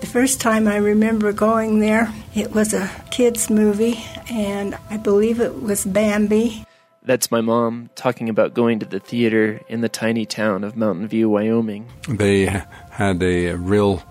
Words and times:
The 0.00 0.06
first 0.06 0.40
time 0.40 0.66
I 0.66 0.76
remember 0.76 1.30
going 1.32 1.80
there, 1.80 2.12
it 2.34 2.52
was 2.52 2.72
a 2.72 2.90
kids' 3.10 3.50
movie, 3.50 4.02
and 4.30 4.74
I 4.88 4.96
believe 4.96 5.40
it 5.40 5.62
was 5.62 5.84
Bambi. 5.84 6.64
That's 7.02 7.30
my 7.30 7.40
mom 7.40 7.88
talking 7.94 8.28
about 8.28 8.52
going 8.52 8.80
to 8.80 8.86
the 8.86 9.00
theater 9.00 9.60
in 9.68 9.80
the 9.80 9.88
tiny 9.88 10.26
town 10.26 10.64
of 10.64 10.76
Mountain 10.76 11.08
View, 11.08 11.30
Wyoming. 11.30 11.88
They 12.08 12.44
had 12.90 13.22
a 13.22 13.54
real 13.54 14.02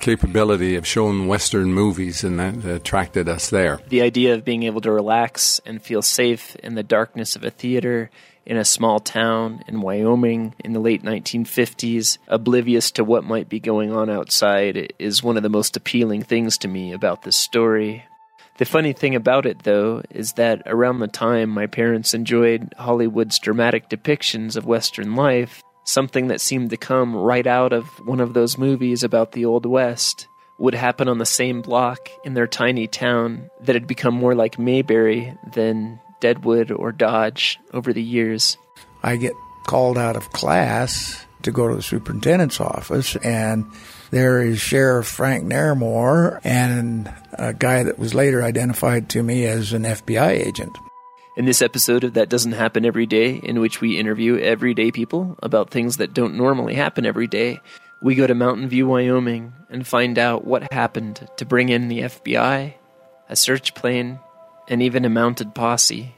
capability 0.00 0.76
of 0.76 0.86
showing 0.86 1.26
Western 1.26 1.72
movies, 1.74 2.22
and 2.22 2.38
that 2.38 2.64
attracted 2.64 3.28
us 3.28 3.50
there. 3.50 3.80
The 3.88 4.02
idea 4.02 4.34
of 4.34 4.44
being 4.44 4.62
able 4.62 4.80
to 4.82 4.92
relax 4.92 5.60
and 5.66 5.82
feel 5.82 6.02
safe 6.02 6.54
in 6.56 6.74
the 6.74 6.82
darkness 6.82 7.36
of 7.36 7.44
a 7.44 7.50
theater 7.50 8.10
in 8.44 8.56
a 8.56 8.64
small 8.64 9.00
town 9.00 9.64
in 9.66 9.80
Wyoming 9.80 10.54
in 10.64 10.72
the 10.72 10.78
late 10.78 11.02
1950s, 11.02 12.18
oblivious 12.28 12.92
to 12.92 13.02
what 13.02 13.24
might 13.24 13.48
be 13.48 13.58
going 13.58 13.92
on 13.92 14.08
outside, 14.08 14.92
is 15.00 15.22
one 15.22 15.36
of 15.36 15.42
the 15.42 15.48
most 15.48 15.76
appealing 15.76 16.22
things 16.22 16.58
to 16.58 16.68
me 16.68 16.92
about 16.92 17.22
this 17.22 17.36
story. 17.36 18.04
The 18.58 18.64
funny 18.64 18.94
thing 18.94 19.14
about 19.14 19.44
it, 19.44 19.64
though, 19.64 20.02
is 20.10 20.32
that 20.34 20.62
around 20.64 21.00
the 21.00 21.08
time 21.08 21.50
my 21.50 21.66
parents 21.66 22.14
enjoyed 22.14 22.74
Hollywood's 22.78 23.38
dramatic 23.38 23.90
depictions 23.90 24.56
of 24.56 24.64
Western 24.64 25.14
life, 25.14 25.62
something 25.84 26.28
that 26.28 26.40
seemed 26.40 26.70
to 26.70 26.78
come 26.78 27.14
right 27.14 27.46
out 27.46 27.74
of 27.74 27.86
one 28.06 28.20
of 28.20 28.32
those 28.32 28.56
movies 28.56 29.02
about 29.04 29.32
the 29.32 29.44
Old 29.44 29.66
West 29.66 30.26
would 30.58 30.74
happen 30.74 31.06
on 31.06 31.18
the 31.18 31.26
same 31.26 31.60
block 31.60 32.08
in 32.24 32.32
their 32.32 32.46
tiny 32.46 32.86
town 32.86 33.50
that 33.60 33.74
had 33.74 33.86
become 33.86 34.14
more 34.14 34.34
like 34.34 34.58
Mayberry 34.58 35.36
than 35.52 36.00
Deadwood 36.20 36.70
or 36.70 36.92
Dodge 36.92 37.58
over 37.74 37.92
the 37.92 38.02
years. 38.02 38.56
I 39.02 39.16
get 39.16 39.34
called 39.66 39.98
out 39.98 40.16
of 40.16 40.32
class 40.32 41.25
to 41.46 41.52
go 41.52 41.66
to 41.66 41.74
the 41.74 41.82
superintendent's 41.82 42.60
office, 42.60 43.16
and 43.16 43.64
there 44.10 44.42
is 44.42 44.60
Sheriff 44.60 45.06
Frank 45.06 45.44
Naramore 45.44 46.40
and 46.44 47.12
a 47.32 47.54
guy 47.54 47.82
that 47.82 47.98
was 47.98 48.14
later 48.14 48.42
identified 48.42 49.08
to 49.10 49.22
me 49.22 49.46
as 49.46 49.72
an 49.72 49.82
FBI 49.82 50.28
agent. 50.28 50.76
In 51.36 51.44
this 51.44 51.62
episode 51.62 52.04
of 52.04 52.14
That 52.14 52.28
Doesn't 52.28 52.52
Happen 52.52 52.84
Every 52.84 53.06
Day, 53.06 53.36
in 53.42 53.60
which 53.60 53.80
we 53.80 53.98
interview 53.98 54.38
everyday 54.38 54.90
people 54.90 55.36
about 55.42 55.70
things 55.70 55.98
that 55.98 56.14
don't 56.14 56.36
normally 56.36 56.74
happen 56.74 57.04
every 57.04 57.26
day, 57.26 57.60
we 58.00 58.14
go 58.14 58.26
to 58.26 58.34
Mountain 58.34 58.68
View, 58.68 58.86
Wyoming, 58.86 59.52
and 59.70 59.86
find 59.86 60.18
out 60.18 60.46
what 60.46 60.72
happened 60.72 61.28
to 61.36 61.44
bring 61.44 61.68
in 61.68 61.88
the 61.88 62.00
FBI, 62.00 62.74
a 63.28 63.36
search 63.36 63.74
plane, 63.74 64.18
and 64.68 64.82
even 64.82 65.04
a 65.04 65.10
mounted 65.10 65.54
posse. 65.54 66.14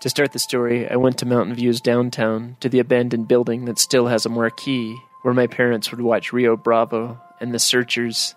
To 0.00 0.10
start 0.10 0.32
the 0.32 0.38
story, 0.38 0.88
I 0.88 0.96
went 0.96 1.18
to 1.18 1.26
Mountain 1.26 1.54
View's 1.54 1.80
downtown 1.80 2.56
to 2.60 2.68
the 2.68 2.80
abandoned 2.80 3.28
building 3.28 3.64
that 3.64 3.78
still 3.78 4.08
has 4.08 4.26
a 4.26 4.28
marquee 4.28 4.94
where 5.22 5.32
my 5.32 5.46
parents 5.46 5.90
would 5.90 6.02
watch 6.02 6.34
Rio 6.34 6.54
Bravo 6.54 7.18
and 7.40 7.54
The 7.54 7.58
Searchers. 7.58 8.34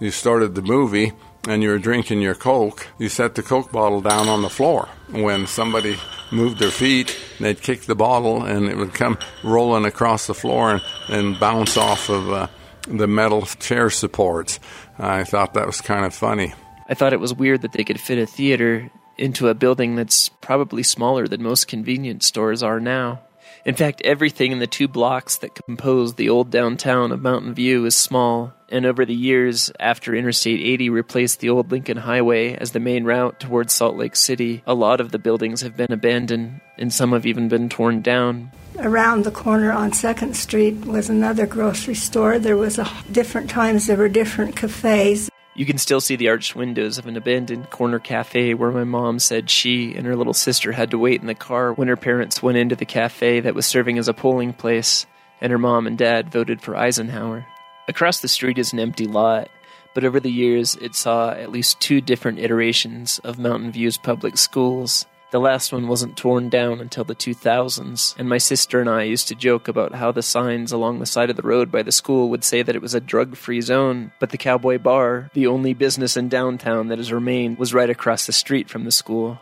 You 0.00 0.10
started 0.10 0.54
the 0.54 0.62
movie 0.62 1.12
and 1.46 1.62
you 1.62 1.68
were 1.68 1.78
drinking 1.78 2.22
your 2.22 2.34
Coke, 2.34 2.88
you 2.98 3.10
set 3.10 3.34
the 3.34 3.42
Coke 3.42 3.70
bottle 3.70 4.00
down 4.00 4.28
on 4.28 4.40
the 4.40 4.48
floor. 4.48 4.88
When 5.10 5.46
somebody 5.46 5.98
moved 6.30 6.58
their 6.58 6.70
feet, 6.70 7.16
they'd 7.38 7.60
kick 7.60 7.82
the 7.82 7.94
bottle 7.94 8.42
and 8.42 8.66
it 8.66 8.76
would 8.78 8.94
come 8.94 9.18
rolling 9.44 9.84
across 9.84 10.26
the 10.26 10.34
floor 10.34 10.72
and, 10.72 10.82
and 11.08 11.38
bounce 11.38 11.76
off 11.76 12.08
of 12.08 12.32
uh, 12.32 12.46
the 12.88 13.06
metal 13.06 13.42
chair 13.42 13.90
supports. 13.90 14.60
I 14.98 15.24
thought 15.24 15.54
that 15.54 15.66
was 15.66 15.82
kind 15.82 16.06
of 16.06 16.14
funny. 16.14 16.54
I 16.88 16.94
thought 16.94 17.12
it 17.12 17.20
was 17.20 17.34
weird 17.34 17.62
that 17.62 17.72
they 17.72 17.84
could 17.84 18.00
fit 18.00 18.18
a 18.18 18.26
theater 18.26 18.90
into 19.16 19.48
a 19.48 19.54
building 19.54 19.96
that's 19.96 20.28
probably 20.40 20.82
smaller 20.82 21.26
than 21.26 21.42
most 21.42 21.68
convenience 21.68 22.26
stores 22.26 22.62
are 22.62 22.80
now. 22.80 23.20
In 23.64 23.76
fact, 23.76 24.02
everything 24.02 24.50
in 24.50 24.58
the 24.58 24.66
two 24.66 24.88
blocks 24.88 25.36
that 25.36 25.54
compose 25.54 26.14
the 26.14 26.28
old 26.28 26.50
downtown 26.50 27.12
of 27.12 27.22
Mountain 27.22 27.54
View 27.54 27.84
is 27.84 27.96
small, 27.96 28.52
and 28.68 28.84
over 28.84 29.04
the 29.04 29.14
years, 29.14 29.70
after 29.78 30.16
Interstate 30.16 30.60
80 30.60 30.90
replaced 30.90 31.38
the 31.38 31.50
old 31.50 31.70
Lincoln 31.70 31.98
Highway 31.98 32.54
as 32.54 32.72
the 32.72 32.80
main 32.80 33.04
route 33.04 33.38
towards 33.38 33.72
Salt 33.72 33.96
Lake 33.96 34.16
City, 34.16 34.64
a 34.66 34.74
lot 34.74 35.00
of 35.00 35.12
the 35.12 35.18
buildings 35.18 35.60
have 35.60 35.76
been 35.76 35.92
abandoned, 35.92 36.60
and 36.76 36.92
some 36.92 37.12
have 37.12 37.24
even 37.24 37.48
been 37.48 37.68
torn 37.68 38.02
down. 38.02 38.50
Around 38.78 39.24
the 39.24 39.30
corner 39.30 39.70
on 39.70 39.92
Second 39.92 40.34
Street 40.34 40.84
was 40.84 41.08
another 41.08 41.46
grocery 41.46 41.94
store. 41.94 42.40
There 42.40 42.56
was 42.56 42.78
a, 42.78 42.90
different 43.12 43.48
times 43.48 43.86
there 43.86 43.96
were 43.96 44.08
different 44.08 44.56
cafes. 44.56 45.30
You 45.54 45.66
can 45.66 45.76
still 45.76 46.00
see 46.00 46.16
the 46.16 46.30
arched 46.30 46.56
windows 46.56 46.96
of 46.96 47.06
an 47.06 47.16
abandoned 47.16 47.68
corner 47.68 47.98
cafe 47.98 48.54
where 48.54 48.70
my 48.70 48.84
mom 48.84 49.18
said 49.18 49.50
she 49.50 49.94
and 49.94 50.06
her 50.06 50.16
little 50.16 50.32
sister 50.32 50.72
had 50.72 50.90
to 50.92 50.98
wait 50.98 51.20
in 51.20 51.26
the 51.26 51.34
car 51.34 51.74
when 51.74 51.88
her 51.88 51.96
parents 51.96 52.42
went 52.42 52.56
into 52.56 52.74
the 52.74 52.86
cafe 52.86 53.40
that 53.40 53.54
was 53.54 53.66
serving 53.66 53.98
as 53.98 54.08
a 54.08 54.14
polling 54.14 54.54
place, 54.54 55.04
and 55.42 55.52
her 55.52 55.58
mom 55.58 55.86
and 55.86 55.98
dad 55.98 56.32
voted 56.32 56.62
for 56.62 56.74
Eisenhower. 56.74 57.44
Across 57.86 58.20
the 58.20 58.28
street 58.28 58.58
is 58.58 58.72
an 58.72 58.80
empty 58.80 59.06
lot, 59.06 59.50
but 59.94 60.04
over 60.04 60.20
the 60.20 60.32
years 60.32 60.74
it 60.76 60.94
saw 60.94 61.32
at 61.32 61.52
least 61.52 61.80
two 61.80 62.00
different 62.00 62.38
iterations 62.38 63.18
of 63.18 63.38
Mountain 63.38 63.72
View's 63.72 63.98
public 63.98 64.38
schools. 64.38 65.04
The 65.32 65.40
last 65.40 65.72
one 65.72 65.88
wasn't 65.88 66.18
torn 66.18 66.50
down 66.50 66.78
until 66.78 67.04
the 67.04 67.14
2000s, 67.14 68.14
and 68.18 68.28
my 68.28 68.36
sister 68.36 68.82
and 68.82 68.90
I 68.90 69.04
used 69.04 69.28
to 69.28 69.34
joke 69.34 69.66
about 69.66 69.94
how 69.94 70.12
the 70.12 70.20
signs 70.20 70.72
along 70.72 70.98
the 70.98 71.06
side 71.06 71.30
of 71.30 71.36
the 71.36 71.42
road 71.42 71.72
by 71.72 71.82
the 71.82 71.90
school 71.90 72.28
would 72.28 72.44
say 72.44 72.60
that 72.60 72.76
it 72.76 72.82
was 72.82 72.92
a 72.92 73.00
drug 73.00 73.34
free 73.34 73.62
zone, 73.62 74.12
but 74.20 74.28
the 74.28 74.36
Cowboy 74.36 74.76
Bar, 74.76 75.30
the 75.32 75.46
only 75.46 75.72
business 75.72 76.18
in 76.18 76.28
downtown 76.28 76.88
that 76.88 76.98
has 76.98 77.10
remained, 77.10 77.56
was 77.56 77.72
right 77.72 77.88
across 77.88 78.26
the 78.26 78.32
street 78.32 78.68
from 78.68 78.84
the 78.84 78.92
school. 78.92 79.38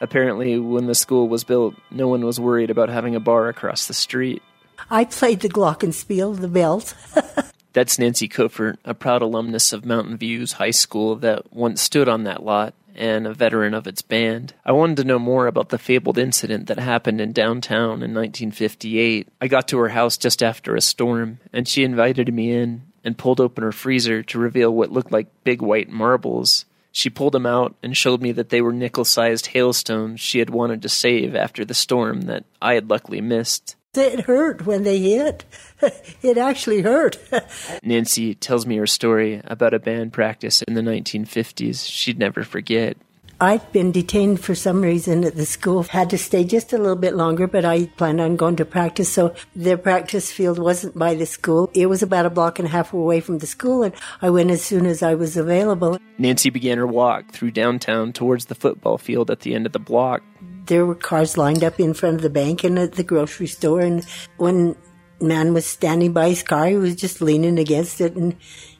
Apparently, 0.00 0.58
when 0.58 0.86
the 0.86 0.94
school 0.94 1.28
was 1.28 1.44
built, 1.44 1.74
no 1.90 2.08
one 2.08 2.24
was 2.24 2.40
worried 2.40 2.70
about 2.70 2.88
having 2.88 3.14
a 3.14 3.20
bar 3.20 3.50
across 3.50 3.86
the 3.86 3.92
street. 3.92 4.42
I 4.88 5.04
played 5.04 5.40
the 5.40 5.50
glockenspiel, 5.50 6.40
the 6.40 6.48
belt. 6.48 6.94
That's 7.74 7.98
Nancy 7.98 8.30
Kofert, 8.30 8.78
a 8.86 8.94
proud 8.94 9.20
alumnus 9.20 9.74
of 9.74 9.84
Mountain 9.84 10.16
Views 10.16 10.52
High 10.52 10.70
School 10.70 11.16
that 11.16 11.52
once 11.52 11.82
stood 11.82 12.08
on 12.08 12.24
that 12.24 12.42
lot 12.42 12.72
and 12.96 13.26
a 13.26 13.34
veteran 13.34 13.74
of 13.74 13.86
its 13.86 14.02
band. 14.02 14.54
I 14.64 14.72
wanted 14.72 14.96
to 14.98 15.04
know 15.04 15.18
more 15.18 15.46
about 15.46 15.68
the 15.68 15.78
fabled 15.78 16.18
incident 16.18 16.66
that 16.66 16.78
happened 16.78 17.20
in 17.20 17.32
downtown 17.32 18.02
in 18.02 18.14
1958. 18.14 19.28
I 19.40 19.48
got 19.48 19.68
to 19.68 19.78
her 19.78 19.88
house 19.88 20.16
just 20.16 20.42
after 20.42 20.74
a 20.74 20.80
storm, 20.80 21.38
and 21.52 21.66
she 21.66 21.84
invited 21.84 22.32
me 22.32 22.52
in 22.52 22.82
and 23.04 23.18
pulled 23.18 23.40
open 23.40 23.62
her 23.62 23.72
freezer 23.72 24.22
to 24.22 24.38
reveal 24.38 24.74
what 24.74 24.92
looked 24.92 25.12
like 25.12 25.44
big 25.44 25.60
white 25.60 25.90
marbles. 25.90 26.64
She 26.90 27.10
pulled 27.10 27.34
them 27.34 27.46
out 27.46 27.74
and 27.82 27.96
showed 27.96 28.22
me 28.22 28.32
that 28.32 28.50
they 28.50 28.62
were 28.62 28.72
nickel 28.72 29.04
sized 29.04 29.46
hailstones 29.48 30.20
she 30.20 30.38
had 30.38 30.50
wanted 30.50 30.80
to 30.82 30.88
save 30.88 31.34
after 31.34 31.64
the 31.64 31.74
storm 31.74 32.22
that 32.22 32.44
I 32.62 32.74
had 32.74 32.88
luckily 32.88 33.20
missed. 33.20 33.76
It 33.96 34.20
hurt 34.20 34.66
when 34.66 34.82
they 34.82 34.98
hit. 34.98 35.44
It 36.22 36.38
actually 36.38 36.80
hurt. 36.80 37.18
Nancy 37.82 38.34
tells 38.34 38.64
me 38.64 38.76
her 38.78 38.86
story 38.86 39.42
about 39.44 39.74
a 39.74 39.78
band 39.78 40.14
practice 40.14 40.62
in 40.62 40.72
the 40.72 40.80
1950s 40.80 41.86
she'd 41.86 42.18
never 42.18 42.42
forget. 42.42 42.96
I'd 43.40 43.72
been 43.72 43.92
detained 43.92 44.40
for 44.40 44.54
some 44.54 44.80
reason 44.80 45.24
at 45.24 45.34
the 45.34 45.44
school. 45.44 45.82
Had 45.82 46.08
to 46.10 46.18
stay 46.18 46.44
just 46.44 46.72
a 46.72 46.78
little 46.78 46.96
bit 46.96 47.14
longer, 47.14 47.46
but 47.46 47.64
I 47.64 47.86
planned 47.86 48.20
on 48.20 48.36
going 48.36 48.56
to 48.56 48.64
practice. 48.64 49.12
So 49.12 49.34
the 49.54 49.76
practice 49.76 50.32
field 50.32 50.58
wasn't 50.58 50.96
by 50.96 51.14
the 51.14 51.26
school. 51.26 51.70
It 51.74 51.86
was 51.86 52.02
about 52.02 52.26
a 52.26 52.30
block 52.30 52.58
and 52.58 52.66
a 52.66 52.70
half 52.70 52.94
away 52.94 53.20
from 53.20 53.38
the 53.38 53.46
school, 53.46 53.82
and 53.82 53.92
I 54.22 54.30
went 54.30 54.50
as 54.50 54.62
soon 54.62 54.86
as 54.86 55.02
I 55.02 55.14
was 55.14 55.36
available. 55.36 55.98
Nancy 56.16 56.48
began 56.48 56.78
her 56.78 56.86
walk 56.86 57.32
through 57.32 57.50
downtown 57.50 58.12
towards 58.12 58.46
the 58.46 58.54
football 58.54 58.98
field 58.98 59.30
at 59.30 59.40
the 59.40 59.54
end 59.54 59.66
of 59.66 59.72
the 59.72 59.78
block. 59.78 60.22
There 60.66 60.86
were 60.86 60.94
cars 60.94 61.36
lined 61.36 61.62
up 61.62 61.78
in 61.78 61.94
front 61.94 62.16
of 62.16 62.22
the 62.22 62.30
bank 62.30 62.64
and 62.64 62.78
at 62.78 62.92
the 62.92 63.04
grocery 63.04 63.46
store, 63.46 63.80
and 63.80 64.04
one 64.36 64.76
man 65.20 65.52
was 65.54 65.66
standing 65.66 66.12
by 66.12 66.28
his 66.30 66.42
car. 66.42 66.66
He 66.66 66.76
was 66.76 66.96
just 66.96 67.20
leaning 67.20 67.58
against 67.58 68.00
it 68.00 68.14
and 68.14 68.36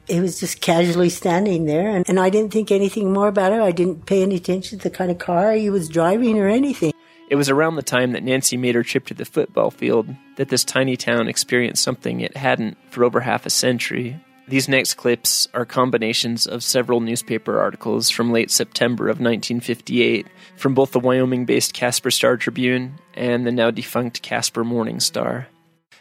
he 0.06 0.20
was 0.20 0.40
just 0.40 0.60
casually 0.60 1.08
standing 1.08 1.64
there. 1.64 1.88
And, 1.88 2.08
and 2.08 2.20
I 2.20 2.30
didn't 2.30 2.52
think 2.52 2.70
anything 2.70 3.12
more 3.12 3.28
about 3.28 3.52
it. 3.52 3.60
I 3.60 3.72
didn't 3.72 4.06
pay 4.06 4.22
any 4.22 4.36
attention 4.36 4.78
to 4.78 4.88
the 4.88 4.94
kind 4.94 5.10
of 5.10 5.18
car 5.18 5.52
he 5.52 5.70
was 5.70 5.88
driving 5.88 6.38
or 6.38 6.48
anything. 6.48 6.92
It 7.30 7.36
was 7.36 7.48
around 7.48 7.76
the 7.76 7.82
time 7.82 8.12
that 8.12 8.22
Nancy 8.22 8.56
made 8.56 8.74
her 8.74 8.82
trip 8.82 9.06
to 9.06 9.14
the 9.14 9.24
football 9.24 9.70
field 9.70 10.14
that 10.36 10.50
this 10.50 10.62
tiny 10.62 10.96
town 10.96 11.26
experienced 11.26 11.82
something 11.82 12.20
it 12.20 12.36
hadn't 12.36 12.76
for 12.90 13.02
over 13.02 13.20
half 13.20 13.46
a 13.46 13.50
century. 13.50 14.20
These 14.46 14.68
next 14.68 14.94
clips 14.94 15.48
are 15.54 15.64
combinations 15.64 16.46
of 16.46 16.62
several 16.62 17.00
newspaper 17.00 17.58
articles 17.58 18.10
from 18.10 18.30
late 18.30 18.50
September 18.50 19.04
of 19.04 19.18
1958 19.18 20.26
from 20.56 20.74
both 20.74 20.92
the 20.92 21.00
Wyoming 21.00 21.46
based 21.46 21.72
Casper 21.72 22.10
Star 22.10 22.36
Tribune 22.36 22.98
and 23.14 23.46
the 23.46 23.52
now 23.52 23.70
defunct 23.70 24.20
Casper 24.20 24.62
Morning 24.62 25.00
Star. 25.00 25.48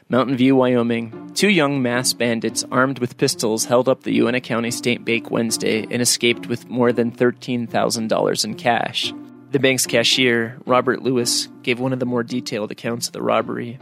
Mountain 0.10 0.36
View, 0.36 0.58
Wyoming. 0.58 1.32
Two 1.34 1.50
young 1.50 1.82
mass 1.82 2.12
bandits 2.12 2.66
armed 2.70 3.00
with 3.00 3.18
pistols 3.18 3.64
held 3.64 3.88
up 3.88 4.04
the 4.04 4.14
Uinta 4.14 4.42
County 4.42 4.72
State 4.72 5.06
Bank 5.06 5.32
Wednesday 5.32 5.88
and 5.90 6.02
escaped 6.02 6.48
with 6.48 6.70
more 6.70 6.92
than 6.92 7.14
$13,000 7.14 8.46
in 8.46 8.56
cash. 8.56 9.14
The 9.52 9.60
bank's 9.60 9.88
cashier, 9.88 10.58
Robert 10.66 11.02
Lewis, 11.02 11.48
gave 11.62 11.80
one 11.80 11.94
of 11.94 12.00
the 12.00 12.06
more 12.06 12.24
detailed 12.24 12.72
accounts 12.72 13.08
of 13.08 13.14
the 13.14 13.22
robbery. 13.22 13.80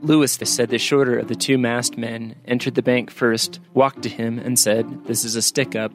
Lewis 0.00 0.38
said 0.42 0.70
the 0.70 0.78
shorter 0.78 1.18
of 1.18 1.28
the 1.28 1.34
two 1.34 1.58
masked 1.58 1.98
men 1.98 2.36
entered 2.46 2.74
the 2.74 2.82
bank 2.82 3.10
first, 3.10 3.60
walked 3.74 4.02
to 4.02 4.08
him, 4.08 4.38
and 4.38 4.58
said, 4.58 5.06
This 5.06 5.24
is 5.24 5.36
a 5.36 5.42
stick 5.42 5.74
up. 5.74 5.92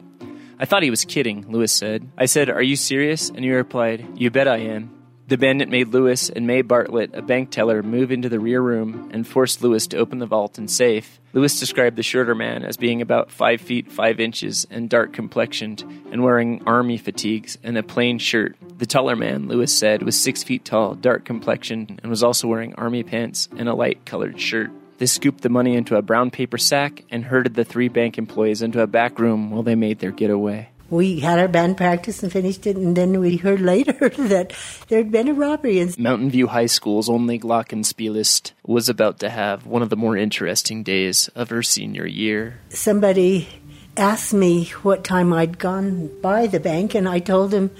I 0.58 0.66
thought 0.66 0.82
he 0.82 0.90
was 0.90 1.04
kidding, 1.04 1.50
Lewis 1.50 1.72
said. 1.72 2.08
I 2.16 2.26
said, 2.26 2.48
Are 2.50 2.62
you 2.62 2.76
serious? 2.76 3.30
And 3.30 3.40
he 3.40 3.50
replied, 3.50 4.06
You 4.16 4.30
bet 4.30 4.46
I 4.46 4.58
am. 4.58 5.03
The 5.26 5.38
bandit 5.38 5.70
made 5.70 5.88
Lewis 5.88 6.28
and 6.28 6.46
May 6.46 6.60
Bartlett, 6.60 7.14
a 7.14 7.22
bank 7.22 7.50
teller, 7.50 7.82
move 7.82 8.12
into 8.12 8.28
the 8.28 8.38
rear 8.38 8.60
room 8.60 9.08
and 9.10 9.26
forced 9.26 9.62
Lewis 9.62 9.86
to 9.86 9.96
open 9.96 10.18
the 10.18 10.26
vault 10.26 10.58
and 10.58 10.70
safe. 10.70 11.18
Lewis 11.32 11.58
described 11.58 11.96
the 11.96 12.02
shorter 12.02 12.34
man 12.34 12.62
as 12.62 12.76
being 12.76 13.00
about 13.00 13.30
5 13.30 13.58
feet 13.62 13.90
5 13.90 14.20
inches 14.20 14.66
and 14.70 14.90
dark 14.90 15.14
complexioned 15.14 15.82
and 16.12 16.22
wearing 16.22 16.62
army 16.66 16.98
fatigues 16.98 17.56
and 17.62 17.78
a 17.78 17.82
plain 17.82 18.18
shirt. 18.18 18.54
The 18.76 18.84
taller 18.84 19.16
man, 19.16 19.48
Lewis 19.48 19.72
said, 19.72 20.02
was 20.02 20.20
6 20.20 20.42
feet 20.42 20.62
tall, 20.62 20.94
dark 20.94 21.24
complexioned, 21.24 22.00
and 22.02 22.10
was 22.10 22.22
also 22.22 22.46
wearing 22.46 22.74
army 22.74 23.02
pants 23.02 23.48
and 23.56 23.66
a 23.66 23.74
light 23.74 24.04
colored 24.04 24.38
shirt. 24.38 24.70
They 24.98 25.06
scooped 25.06 25.40
the 25.40 25.48
money 25.48 25.74
into 25.74 25.96
a 25.96 26.02
brown 26.02 26.32
paper 26.32 26.58
sack 26.58 27.02
and 27.10 27.24
herded 27.24 27.54
the 27.54 27.64
three 27.64 27.88
bank 27.88 28.18
employees 28.18 28.60
into 28.60 28.82
a 28.82 28.86
back 28.86 29.18
room 29.18 29.50
while 29.50 29.62
they 29.62 29.74
made 29.74 30.00
their 30.00 30.12
getaway 30.12 30.68
we 30.90 31.20
had 31.20 31.38
our 31.38 31.48
band 31.48 31.76
practice 31.76 32.22
and 32.22 32.30
finished 32.30 32.66
it, 32.66 32.76
and 32.76 32.96
then 32.96 33.18
we 33.18 33.36
heard 33.36 33.60
later 33.60 34.08
that 34.18 34.52
there 34.88 34.98
had 34.98 35.10
been 35.10 35.28
a 35.28 35.34
robbery. 35.34 35.80
And 35.80 35.98
Mountain 35.98 36.30
View 36.30 36.48
High 36.48 36.66
School's 36.66 37.08
only 37.08 37.38
Glockenspielist 37.38 38.52
was 38.66 38.88
about 38.88 39.18
to 39.20 39.30
have 39.30 39.66
one 39.66 39.82
of 39.82 39.90
the 39.90 39.96
more 39.96 40.16
interesting 40.16 40.82
days 40.82 41.28
of 41.28 41.50
her 41.50 41.62
senior 41.62 42.06
year. 42.06 42.60
Somebody 42.68 43.48
asked 43.96 44.34
me 44.34 44.66
what 44.82 45.04
time 45.04 45.32
I'd 45.32 45.58
gone 45.58 46.10
by 46.20 46.46
the 46.46 46.60
bank, 46.60 46.94
and 46.94 47.08
I 47.08 47.18
told 47.18 47.50
them 47.50 47.70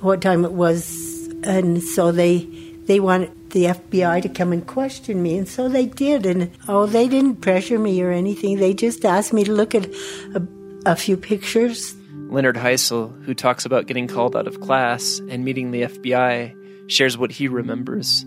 what 0.00 0.20
time 0.20 0.44
it 0.44 0.52
was, 0.52 1.28
and 1.42 1.82
so 1.82 2.12
they 2.12 2.48
they 2.84 3.00
wanted 3.00 3.50
the 3.50 3.64
FBI 3.64 4.22
to 4.22 4.28
come 4.28 4.52
and 4.52 4.64
question 4.64 5.20
me, 5.20 5.36
and 5.38 5.48
so 5.48 5.68
they 5.68 5.86
did. 5.86 6.24
And 6.26 6.52
oh, 6.68 6.86
they 6.86 7.08
didn't 7.08 7.40
pressure 7.40 7.78
me 7.78 8.00
or 8.02 8.12
anything. 8.12 8.58
They 8.58 8.74
just 8.74 9.04
asked 9.04 9.32
me 9.32 9.42
to 9.42 9.52
look 9.52 9.74
at 9.74 9.86
a, 10.34 10.46
a 10.84 10.94
few 10.94 11.16
pictures 11.16 11.95
Leonard 12.28 12.56
Heisel, 12.56 13.24
who 13.24 13.34
talks 13.34 13.64
about 13.64 13.86
getting 13.86 14.08
called 14.08 14.36
out 14.36 14.46
of 14.46 14.60
class 14.60 15.20
and 15.28 15.44
meeting 15.44 15.70
the 15.70 15.82
FBI, 15.82 16.90
shares 16.90 17.16
what 17.16 17.32
he 17.32 17.48
remembers. 17.48 18.24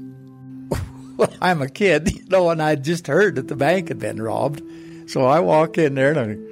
Well, 1.20 1.34
I'm 1.42 1.62
a 1.62 1.68
kid, 1.68 2.10
you 2.16 2.24
know, 2.30 2.50
and 2.50 2.62
I 2.62 2.76
just 2.76 3.08
heard 3.08 3.36
that 3.36 3.50
the 3.50 3.58
bank 3.58 3.90
had 3.90 4.00
been 4.00 4.22
robbed. 4.22 4.62
So 5.08 5.26
I 5.26 5.42
walk 5.42 5.78
in 5.78 5.96
there 5.96 6.18
and 6.18 6.48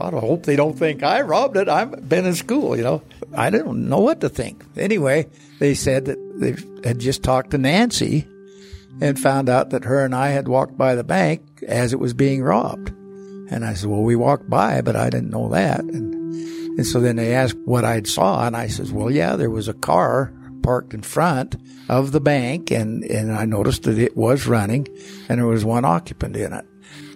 I, 0.00 0.04
I 0.04 0.10
hope 0.10 0.42
they 0.42 0.56
don't 0.56 0.76
think 0.76 1.04
I 1.04 1.20
robbed 1.20 1.56
it. 1.56 1.68
I've 1.68 2.08
been 2.08 2.26
in 2.26 2.34
school, 2.34 2.76
you 2.76 2.82
know. 2.82 3.02
I 3.32 3.50
didn't 3.50 3.88
know 3.88 4.00
what 4.00 4.20
to 4.22 4.28
think. 4.28 4.64
Anyway, 4.76 5.28
they 5.60 5.74
said 5.74 6.06
that 6.06 6.18
they 6.40 6.56
had 6.88 6.98
just 6.98 7.22
talked 7.22 7.52
to 7.52 7.58
Nancy 7.58 8.26
and 9.00 9.16
found 9.16 9.48
out 9.48 9.70
that 9.70 9.84
her 9.84 10.04
and 10.04 10.12
I 10.12 10.30
had 10.30 10.48
walked 10.48 10.76
by 10.76 10.96
the 10.96 11.04
bank 11.04 11.42
as 11.66 11.92
it 11.92 12.00
was 12.00 12.14
being 12.14 12.42
robbed. 12.42 12.88
And 12.88 13.64
I 13.64 13.74
said, 13.74 13.90
well, 13.90 14.02
we 14.02 14.16
walked 14.16 14.50
by, 14.50 14.80
but 14.80 14.96
I 14.96 15.10
didn't 15.10 15.30
know 15.30 15.50
that. 15.50 15.80
And 15.80 16.13
and 16.76 16.86
so 16.86 17.00
then 17.00 17.16
they 17.16 17.34
asked 17.34 17.56
what 17.64 17.84
I'd 17.84 18.06
saw, 18.06 18.46
and 18.46 18.56
I 18.56 18.66
says, 18.66 18.92
well, 18.92 19.10
yeah, 19.10 19.36
there 19.36 19.50
was 19.50 19.68
a 19.68 19.74
car 19.74 20.32
parked 20.62 20.94
in 20.94 21.02
front 21.02 21.56
of 21.88 22.12
the 22.12 22.20
bank, 22.20 22.70
and, 22.70 23.04
and 23.04 23.32
I 23.32 23.44
noticed 23.44 23.84
that 23.84 23.98
it 23.98 24.16
was 24.16 24.46
running, 24.46 24.88
and 25.28 25.38
there 25.38 25.46
was 25.46 25.64
one 25.64 25.84
occupant 25.84 26.36
in 26.36 26.52
it. 26.52 26.64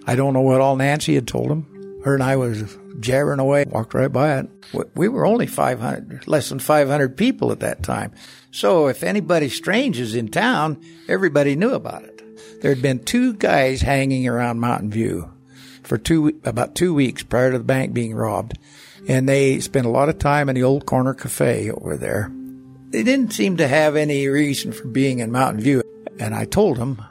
I 0.07 0.15
don't 0.15 0.33
know 0.33 0.41
what 0.41 0.61
all 0.61 0.75
Nancy 0.75 1.15
had 1.15 1.27
told 1.27 1.51
him. 1.51 2.01
Her 2.05 2.13
and 2.13 2.23
I 2.23 2.37
was 2.37 2.77
jabbering 2.99 3.39
away, 3.39 3.65
walked 3.67 3.93
right 3.93 4.11
by 4.11 4.39
it. 4.39 4.49
We 4.95 5.09
were 5.09 5.25
only 5.25 5.47
500, 5.47 6.27
less 6.27 6.49
than 6.49 6.59
500 6.59 7.17
people 7.17 7.51
at 7.51 7.59
that 7.59 7.83
time. 7.83 8.13
So 8.51 8.87
if 8.87 9.03
anybody 9.03 9.49
strange 9.49 9.99
is 9.99 10.15
in 10.15 10.29
town, 10.29 10.81
everybody 11.07 11.55
knew 11.55 11.71
about 11.71 12.03
it. 12.03 12.61
There 12.61 12.73
had 12.73 12.81
been 12.81 13.03
two 13.03 13.33
guys 13.33 13.81
hanging 13.81 14.27
around 14.27 14.59
Mountain 14.59 14.91
View 14.91 15.31
for 15.83 15.97
two, 15.97 16.39
about 16.43 16.75
two 16.75 16.93
weeks 16.93 17.23
prior 17.23 17.51
to 17.51 17.57
the 17.57 17.63
bank 17.63 17.93
being 17.93 18.15
robbed 18.15 18.57
and 19.07 19.27
they 19.27 19.59
spent 19.59 19.85
a 19.85 19.89
lot 19.89 20.09
of 20.09 20.19
time 20.19 20.49
in 20.49 20.55
the 20.55 20.63
old 20.63 20.85
corner 20.85 21.13
cafe 21.13 21.71
over 21.71 21.97
there. 21.97 22.31
They 22.89 23.03
didn't 23.03 23.33
seem 23.33 23.57
to 23.57 23.67
have 23.67 23.95
any 23.95 24.27
reason 24.27 24.71
for 24.71 24.87
being 24.87 25.19
in 25.19 25.31
Mountain 25.31 25.61
View. 25.61 25.83
And 26.19 26.33
I 26.33 26.45
told 26.45 26.77
them 26.77 27.03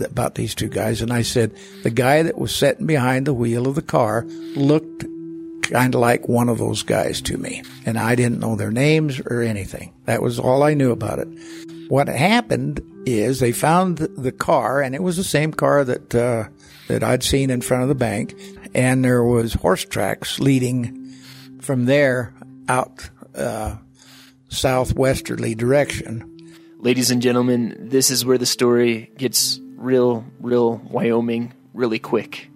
about 0.00 0.36
these 0.36 0.54
two 0.54 0.68
guys, 0.68 1.02
and 1.02 1.12
I 1.12 1.22
said, 1.22 1.56
the 1.82 1.90
guy 1.90 2.22
that 2.22 2.38
was 2.38 2.54
sitting 2.54 2.86
behind 2.86 3.26
the 3.26 3.34
wheel 3.34 3.66
of 3.66 3.74
the 3.74 3.82
car 3.82 4.24
looked 4.54 5.04
kind 5.62 5.94
of 5.94 6.00
like 6.00 6.28
one 6.28 6.48
of 6.48 6.58
those 6.58 6.82
guys 6.82 7.20
to 7.22 7.36
me. 7.36 7.62
And 7.84 7.98
I 7.98 8.14
didn't 8.14 8.40
know 8.40 8.56
their 8.56 8.70
names 8.70 9.20
or 9.20 9.42
anything. 9.42 9.92
That 10.04 10.22
was 10.22 10.38
all 10.38 10.62
I 10.62 10.74
knew 10.74 10.92
about 10.92 11.18
it. 11.18 11.28
What 11.88 12.08
happened 12.08 12.80
is 13.06 13.40
they 13.40 13.52
found 13.52 13.98
the 13.98 14.32
car, 14.32 14.82
and 14.82 14.94
it 14.94 15.02
was 15.02 15.16
the 15.16 15.24
same 15.24 15.52
car 15.52 15.84
that 15.84 16.14
uh, 16.14 16.48
that 16.88 17.02
I'd 17.02 17.22
seen 17.22 17.50
in 17.50 17.60
front 17.60 17.82
of 17.82 17.88
the 17.88 17.94
bank, 17.94 18.34
and 18.78 19.04
there 19.04 19.24
was 19.24 19.54
horse 19.54 19.84
tracks 19.84 20.38
leading 20.38 21.12
from 21.60 21.86
there 21.86 22.32
out 22.68 23.10
uh, 23.34 23.76
southwesterly 24.50 25.56
direction. 25.56 26.54
Ladies 26.78 27.10
and 27.10 27.20
gentlemen, 27.20 27.88
this 27.90 28.08
is 28.12 28.24
where 28.24 28.38
the 28.38 28.46
story 28.46 29.10
gets 29.16 29.58
real, 29.74 30.24
real 30.38 30.76
Wyoming 30.76 31.54
really 31.74 31.98
quick. 31.98 32.50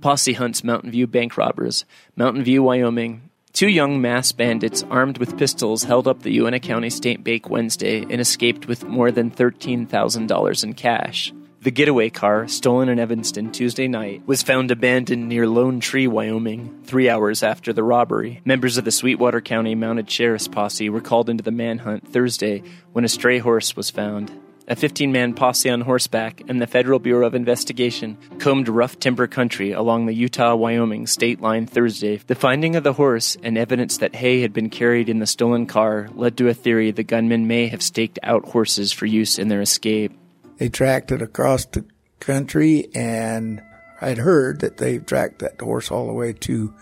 Posse 0.00 0.34
hunts 0.34 0.62
Mountain 0.62 0.92
View 0.92 1.08
bank 1.08 1.36
robbers. 1.36 1.84
Mountain 2.14 2.44
View, 2.44 2.62
Wyoming. 2.62 3.28
Two 3.52 3.68
young 3.68 4.00
mass 4.00 4.30
bandits 4.30 4.84
armed 4.84 5.18
with 5.18 5.36
pistols 5.36 5.82
held 5.82 6.06
up 6.06 6.22
the 6.22 6.30
Uinta 6.30 6.60
County 6.60 6.88
State 6.88 7.24
Bank 7.24 7.50
Wednesday 7.50 8.02
and 8.02 8.20
escaped 8.20 8.68
with 8.68 8.84
more 8.84 9.10
than 9.10 9.32
$13,000 9.32 10.62
in 10.62 10.74
cash. 10.74 11.32
The 11.60 11.72
getaway 11.72 12.08
car, 12.08 12.46
stolen 12.46 12.88
in 12.88 13.00
Evanston 13.00 13.50
Tuesday 13.50 13.88
night, 13.88 14.22
was 14.26 14.44
found 14.44 14.70
abandoned 14.70 15.28
near 15.28 15.48
Lone 15.48 15.80
Tree, 15.80 16.06
Wyoming, 16.06 16.82
three 16.84 17.10
hours 17.10 17.42
after 17.42 17.72
the 17.72 17.82
robbery. 17.82 18.40
Members 18.44 18.78
of 18.78 18.84
the 18.84 18.92
Sweetwater 18.92 19.40
County 19.40 19.74
Mounted 19.74 20.08
Sheriff's 20.08 20.46
Posse 20.46 20.88
were 20.88 21.00
called 21.00 21.28
into 21.28 21.42
the 21.42 21.50
manhunt 21.50 22.06
Thursday 22.06 22.62
when 22.92 23.04
a 23.04 23.08
stray 23.08 23.40
horse 23.40 23.74
was 23.74 23.90
found. 23.90 24.30
A 24.68 24.76
15 24.76 25.10
man 25.10 25.34
posse 25.34 25.68
on 25.68 25.80
horseback 25.80 26.42
and 26.46 26.62
the 26.62 26.66
Federal 26.68 27.00
Bureau 27.00 27.26
of 27.26 27.34
Investigation 27.34 28.16
combed 28.38 28.68
rough 28.68 29.00
timber 29.00 29.26
country 29.26 29.72
along 29.72 30.06
the 30.06 30.14
Utah 30.14 30.54
Wyoming 30.54 31.08
state 31.08 31.40
line 31.40 31.66
Thursday. 31.66 32.18
The 32.18 32.36
finding 32.36 32.76
of 32.76 32.84
the 32.84 32.92
horse 32.92 33.36
and 33.42 33.58
evidence 33.58 33.98
that 33.98 34.14
hay 34.14 34.42
had 34.42 34.52
been 34.52 34.70
carried 34.70 35.08
in 35.08 35.18
the 35.18 35.26
stolen 35.26 35.66
car 35.66 36.08
led 36.14 36.36
to 36.36 36.48
a 36.48 36.54
theory 36.54 36.92
the 36.92 37.02
gunmen 37.02 37.48
may 37.48 37.66
have 37.66 37.82
staked 37.82 38.20
out 38.22 38.44
horses 38.44 38.92
for 38.92 39.06
use 39.06 39.40
in 39.40 39.48
their 39.48 39.62
escape. 39.62 40.12
They 40.58 40.68
tracked 40.68 41.12
it 41.12 41.22
across 41.22 41.64
the 41.64 41.84
country, 42.20 42.88
and 42.94 43.62
I'd 44.00 44.18
heard 44.18 44.60
that 44.60 44.76
they 44.76 44.98
tracked 44.98 45.38
that 45.38 45.60
horse 45.60 45.90
all 45.90 46.06
the 46.06 46.12
way 46.12 46.32
to 46.32 46.74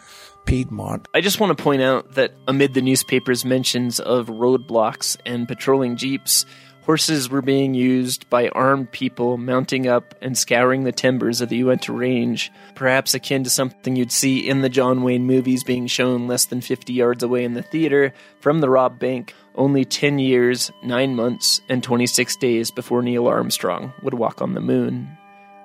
Piedmont. 0.47 1.09
I 1.15 1.21
just 1.21 1.41
want 1.41 1.57
to 1.57 1.63
point 1.63 1.83
out 1.83 2.15
that 2.15 2.33
amid 2.49 2.75
the 2.75 2.83
newspaper's 2.83 3.45
mentions 3.45 4.01
of 4.01 4.29
roadblocks 4.29 5.17
and 5.27 5.47
patrolling 5.47 5.97
jeeps, 5.97 6.47
horses 6.87 7.29
were 7.29 7.43
being 7.43 7.75
used 7.75 8.31
by 8.31 8.49
armed 8.51 8.93
people 8.93 9.37
mounting 9.37 9.89
up 9.89 10.15
and 10.23 10.39
scouring 10.39 10.85
the 10.85 10.93
timbers 10.93 11.41
of 11.41 11.49
the 11.49 11.57
Uinta 11.57 11.93
Range, 11.93 12.51
perhaps 12.77 13.13
akin 13.13 13.43
to 13.45 13.51
something 13.51 13.97
you'd 13.97 14.13
see 14.13 14.49
in 14.49 14.63
the 14.63 14.69
John 14.69 15.03
Wayne 15.03 15.27
movies 15.27 15.65
being 15.65 15.89
shown 15.89 16.29
less 16.29 16.45
than 16.45 16.61
50 16.61 16.93
yards 16.93 17.25
away 17.25 17.45
in 17.45 17.55
the 17.55 17.63
theater 17.63 18.15
from 18.41 18.61
the 18.61 18.71
Rob 18.71 19.01
Bank 19.01 19.35
only 19.57 19.85
10 19.85 20.19
years, 20.19 20.71
9 20.83 21.15
months, 21.15 21.61
and 21.69 21.83
26 21.83 22.37
days 22.37 22.71
before 22.71 23.03
Neil 23.03 23.27
Armstrong 23.27 23.93
would 24.03 24.15
walk 24.15 24.41
on 24.41 24.55
the 24.55 24.61
moon. 24.61 25.17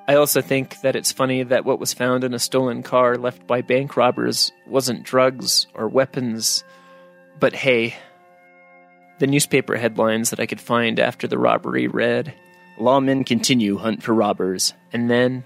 I 0.08 0.16
also 0.16 0.42
think 0.42 0.82
that 0.82 0.96
it's 0.96 1.12
funny 1.12 1.44
that 1.44 1.64
what 1.64 1.80
was 1.80 1.94
found 1.94 2.24
in 2.24 2.34
a 2.34 2.40
stolen 2.40 2.84
car 2.84 3.18
left 3.18 3.46
by 3.48 3.62
bank 3.62 3.96
robbers 3.96 4.52
wasn't 4.68 5.04
drugs 5.04 5.68
or 5.74 5.88
weapons, 5.88 6.64
but 7.40 7.54
hey. 7.54 7.96
The 9.20 9.28
newspaper 9.28 9.76
headlines 9.76 10.32
that 10.32 10.40
I 10.40 10.48
could 10.48 10.60
find 10.60 11.00
after 11.00 11.28
the 11.28 11.38
robbery 11.38 11.88
read 11.88 12.34
Lawmen 12.78 13.26
continue 13.26 13.78
hunt 13.78 14.02
for 14.02 14.14
robbers, 14.14 14.74
and 14.92 15.10
then 15.10 15.44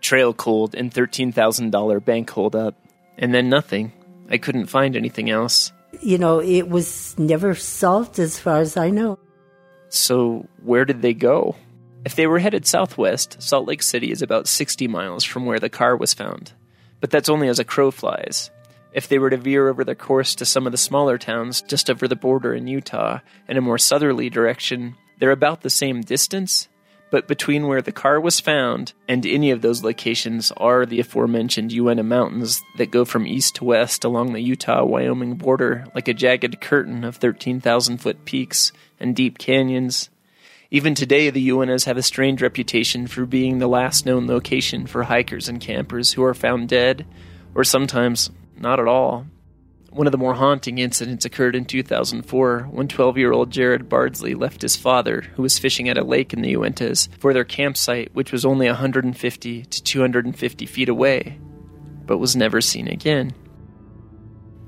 trail 0.00 0.34
cold 0.34 0.74
and 0.74 0.92
$13,000 0.92 2.04
bank 2.04 2.28
holdup, 2.28 2.74
and 3.16 3.32
then 3.32 3.48
nothing. 3.48 3.92
I 4.28 4.38
couldn't 4.38 4.66
find 4.66 4.96
anything 4.96 5.30
else 5.30 5.72
you 6.00 6.18
know, 6.18 6.40
it 6.40 6.68
was 6.68 7.16
never 7.18 7.54
solved 7.54 8.18
as 8.18 8.38
far 8.38 8.58
as 8.58 8.76
I 8.76 8.90
know. 8.90 9.18
So, 9.88 10.48
where 10.62 10.84
did 10.84 11.02
they 11.02 11.14
go? 11.14 11.56
If 12.04 12.16
they 12.16 12.26
were 12.26 12.38
headed 12.38 12.66
southwest, 12.66 13.40
Salt 13.40 13.68
Lake 13.68 13.82
City 13.82 14.10
is 14.10 14.22
about 14.22 14.48
60 14.48 14.88
miles 14.88 15.22
from 15.22 15.46
where 15.46 15.60
the 15.60 15.68
car 15.68 15.96
was 15.96 16.14
found. 16.14 16.52
But 17.00 17.10
that's 17.10 17.28
only 17.28 17.48
as 17.48 17.58
a 17.58 17.64
crow 17.64 17.90
flies. 17.90 18.50
If 18.92 19.08
they 19.08 19.18
were 19.18 19.30
to 19.30 19.36
veer 19.36 19.68
over 19.68 19.84
their 19.84 19.94
course 19.94 20.34
to 20.36 20.44
some 20.44 20.66
of 20.66 20.72
the 20.72 20.78
smaller 20.78 21.18
towns 21.18 21.62
just 21.62 21.88
over 21.88 22.08
the 22.08 22.16
border 22.16 22.54
in 22.54 22.66
Utah 22.66 23.20
in 23.48 23.56
a 23.56 23.60
more 23.60 23.78
southerly 23.78 24.28
direction, 24.28 24.96
they're 25.18 25.30
about 25.30 25.62
the 25.62 25.70
same 25.70 26.00
distance, 26.00 26.68
but 27.12 27.28
between 27.28 27.68
where 27.68 27.82
the 27.82 27.92
car 27.92 28.18
was 28.18 28.40
found 28.40 28.94
and 29.06 29.26
any 29.26 29.50
of 29.50 29.60
those 29.60 29.84
locations 29.84 30.50
are 30.52 30.86
the 30.86 30.98
aforementioned 30.98 31.70
Uinta 31.70 32.02
Mountains 32.02 32.62
that 32.78 32.90
go 32.90 33.04
from 33.04 33.26
east 33.26 33.56
to 33.56 33.64
west 33.64 34.02
along 34.02 34.32
the 34.32 34.40
Utah 34.40 34.82
Wyoming 34.82 35.34
border 35.34 35.84
like 35.94 36.08
a 36.08 36.14
jagged 36.14 36.58
curtain 36.62 37.04
of 37.04 37.16
13,000 37.16 37.98
foot 37.98 38.24
peaks 38.24 38.72
and 38.98 39.14
deep 39.14 39.36
canyons. 39.36 40.08
Even 40.70 40.94
today, 40.94 41.28
the 41.28 41.46
Uintas 41.50 41.84
have 41.84 41.98
a 41.98 42.02
strange 42.02 42.40
reputation 42.40 43.06
for 43.06 43.26
being 43.26 43.58
the 43.58 43.68
last 43.68 44.06
known 44.06 44.26
location 44.26 44.86
for 44.86 45.02
hikers 45.02 45.50
and 45.50 45.60
campers 45.60 46.14
who 46.14 46.24
are 46.24 46.32
found 46.32 46.70
dead, 46.70 47.04
or 47.54 47.62
sometimes 47.62 48.30
not 48.56 48.80
at 48.80 48.88
all. 48.88 49.26
One 49.92 50.06
of 50.06 50.12
the 50.12 50.18
more 50.18 50.32
haunting 50.32 50.78
incidents 50.78 51.26
occurred 51.26 51.54
in 51.54 51.66
2004 51.66 52.68
when 52.70 52.88
12 52.88 53.18
year 53.18 53.30
old 53.30 53.50
Garrett 53.50 53.90
Bardsley 53.90 54.34
left 54.34 54.62
his 54.62 54.74
father, 54.74 55.20
who 55.34 55.42
was 55.42 55.58
fishing 55.58 55.86
at 55.90 55.98
a 55.98 56.02
lake 56.02 56.32
in 56.32 56.40
the 56.40 56.54
Uintas, 56.54 57.10
for 57.18 57.34
their 57.34 57.44
campsite, 57.44 58.14
which 58.14 58.32
was 58.32 58.46
only 58.46 58.66
150 58.66 59.62
to 59.66 59.82
250 59.82 60.64
feet 60.66 60.88
away, 60.88 61.38
but 62.06 62.16
was 62.16 62.34
never 62.34 62.62
seen 62.62 62.88
again. 62.88 63.34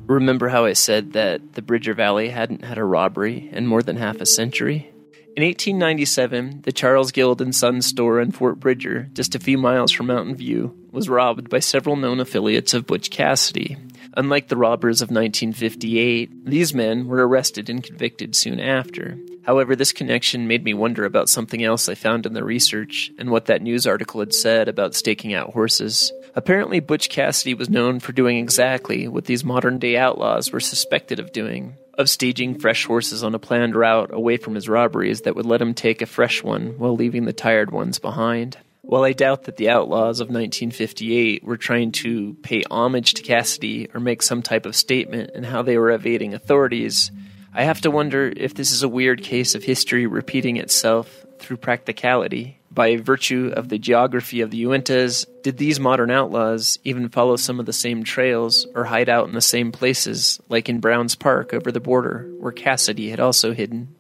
Remember 0.05 0.51
how 0.51 0.67
I 0.67 0.75
said 0.75 1.15
that 1.15 1.55
the 1.55 1.63
Bridger 1.63 1.95
Valley 1.95 2.29
hadn't 2.29 2.63
had 2.63 2.77
a 2.77 2.85
robbery 2.85 3.49
in 3.51 3.67
more 3.67 3.83
than 3.83 3.97
half 3.97 4.21
a 4.21 4.27
century? 4.27 4.91
In 5.37 5.43
1897, 5.43 6.61
the 6.63 6.73
Charles 6.73 7.13
Guild 7.13 7.41
and 7.41 7.55
Sons 7.55 7.87
store 7.87 8.21
in 8.21 8.31
Fort 8.31 8.61
Bridger, 8.61 9.09
just 9.15 9.35
a 9.35 9.41
few 9.41 9.57
miles 9.57 9.91
from 9.91 10.07
Mountain 10.07 10.37
View, 10.37 10.77
was 10.93 11.09
robbed 11.09 11.49
by 11.49 11.61
several 11.61 11.97
known 11.97 12.21
affiliates 12.21 12.75
of 12.75 12.87
Butch 12.87 13.09
Cassidy, 13.11 13.79
Unlike 14.17 14.49
the 14.49 14.57
robbers 14.57 15.03
of 15.03 15.11
1958, 15.11 16.47
these 16.47 16.73
men 16.73 17.07
were 17.07 17.27
arrested 17.27 17.69
and 17.69 17.83
convicted 17.83 18.37
soon 18.37 18.61
after. 18.61 19.19
However, 19.43 19.75
this 19.75 19.93
connection 19.93 20.47
made 20.47 20.65
me 20.65 20.73
wonder 20.73 21.05
about 21.05 21.29
something 21.29 21.63
else 21.63 21.89
I 21.89 21.95
found 21.95 22.25
in 22.25 22.33
the 22.33 22.45
research 22.45 23.11
and 23.19 23.31
what 23.31 23.47
that 23.47 23.63
news 23.63 23.87
article 23.87 24.21
had 24.21 24.33
said 24.33 24.69
about 24.69 24.95
staking 24.95 25.35
out 25.35 25.53
horses. 25.53 26.13
Apparently, 26.35 26.81
Butch 26.81 27.09
Cassidy 27.09 27.55
was 27.55 27.69
known 27.69 28.01
for 28.01 28.13
doing 28.13 28.39
exactly 28.39 29.09
what 29.09 29.25
these 29.25 29.45
modern 29.45 29.79
day 29.79 29.97
outlaws 29.97 30.53
were 30.53 30.61
suspected 30.61 31.19
of 31.19 31.33
doing 31.33 31.75
of 31.99 32.11
staging 32.11 32.59
fresh 32.59 32.87
horses 32.87 33.23
on 33.23 33.35
a 33.35 33.39
planned 33.39 33.75
route 33.75 34.13
away 34.13 34.37
from 34.37 34.55
his 34.55 34.69
robberies 34.69 35.23
that 35.23 35.37
would 35.37 35.47
let 35.47 35.63
him 35.63 35.75
take 35.75 36.03
a 36.03 36.07
fresh 36.07 36.43
one 36.43 36.79
while 36.79 36.97
leaving 36.97 37.25
the 37.25 37.33
tired 37.33 37.71
ones 37.71 37.99
behind. 37.99 38.57
While 38.87 39.05
I 39.05 39.15
doubt 39.15 39.45
that 39.45 39.57
the 39.57 39.71
outlaws 39.71 40.21
of 40.21 40.29
1958 40.29 41.43
were 41.43 41.57
trying 41.57 41.91
to 41.93 42.35
pay 42.43 42.63
homage 42.71 43.15
to 43.15 43.23
Cassidy 43.23 43.89
or 43.95 43.99
make 43.99 44.23
some 44.23 44.43
type 44.43 44.67
of 44.67 44.77
statement 44.77 45.31
in 45.35 45.43
how 45.43 45.63
they 45.63 45.79
were 45.79 45.91
evading 45.91 46.35
authorities, 46.35 47.11
I 47.55 47.65
have 47.65 47.81
to 47.81 47.91
wonder 47.91 48.31
if 48.37 48.53
this 48.53 48.73
is 48.73 48.83
a 48.83 48.89
weird 48.89 49.23
case 49.23 49.55
of 49.55 49.65
history 49.65 50.07
repeating 50.07 50.59
itself 50.59 51.25
through 51.39 51.57
practicality. 51.57 52.61
By 52.71 52.97
virtue 52.97 53.53
of 53.57 53.71
the 53.71 53.79
geography 53.79 54.43
of 54.43 54.51
the 54.51 54.63
Uintas, 54.65 55.27
did 55.43 55.57
these 55.57 55.81
modern 55.81 56.11
outlaws 56.11 56.79
even 56.85 57.09
follow 57.09 57.37
some 57.37 57.59
of 57.59 57.67
the 57.67 57.73
same 57.73 58.05
trails 58.05 58.67
or 58.75 58.85
hide 58.85 59.09
out 59.09 59.29
in 59.29 59.35
the 59.35 59.41
same 59.41 59.73
places, 59.73 60.41
like 60.51 60.69
in 60.69 60.81
Browns 60.81 61.15
Park 61.15 61.55
over 61.55 61.73
the 61.73 61.81
border, 61.81 62.31
where 62.39 62.53
Cassidy 62.53 63.09
had 63.09 63.21
also 63.21 63.55
hidden? 63.55 63.95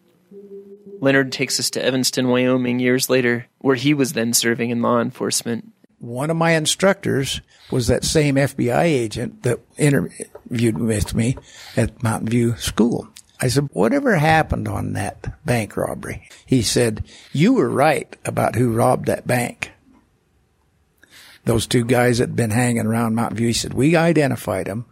Leonard 1.04 1.30
takes 1.30 1.60
us 1.60 1.70
to 1.70 1.84
Evanston, 1.84 2.28
Wyoming 2.28 2.80
years 2.80 3.10
later, 3.10 3.46
where 3.58 3.76
he 3.76 3.94
was 3.94 4.14
then 4.14 4.32
serving 4.32 4.70
in 4.70 4.82
law 4.82 5.00
enforcement. 5.00 5.70
One 5.98 6.30
of 6.30 6.36
my 6.36 6.52
instructors 6.52 7.40
was 7.70 7.86
that 7.86 8.04
same 8.04 8.36
FBI 8.36 8.82
agent 8.82 9.42
that 9.42 9.60
interviewed 9.78 10.78
with 10.78 11.14
me 11.14 11.36
at 11.76 12.02
Mountain 12.02 12.28
View 12.28 12.56
School. 12.56 13.08
I 13.40 13.48
said, 13.48 13.68
whatever 13.72 14.16
happened 14.16 14.66
on 14.66 14.94
that 14.94 15.44
bank 15.44 15.76
robbery? 15.76 16.28
He 16.46 16.62
said, 16.62 17.04
you 17.32 17.52
were 17.54 17.68
right 17.68 18.16
about 18.24 18.54
who 18.54 18.72
robbed 18.72 19.06
that 19.06 19.26
bank. 19.26 19.72
Those 21.44 21.66
two 21.66 21.84
guys 21.84 22.18
that 22.18 22.30
had 22.30 22.36
been 22.36 22.50
hanging 22.50 22.86
around 22.86 23.14
Mountain 23.14 23.36
View, 23.36 23.48
he 23.48 23.52
said, 23.52 23.74
we 23.74 23.96
identified 23.96 24.66
them 24.66 24.86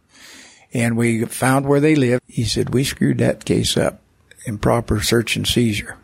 and 0.75 0.97
we 0.97 1.25
found 1.25 1.67
where 1.67 1.81
they 1.81 1.95
lived. 1.95 2.23
He 2.27 2.45
said, 2.45 2.75
we 2.75 2.85
screwed 2.85 3.19
that 3.19 3.45
case 3.45 3.77
up. 3.77 4.03
Improper 4.45 5.01
search 5.01 5.37
and 5.37 5.47
seizure. 5.47 5.97